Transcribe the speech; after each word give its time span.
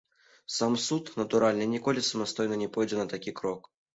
Сам 0.53 0.77
суд, 0.85 1.11
натуральна, 1.21 1.67
ніколі 1.75 2.05
самастойна 2.09 2.57
не 2.65 2.69
пойдзе 2.79 2.99
на 3.01 3.07
такі 3.15 3.37
крок. 3.41 3.73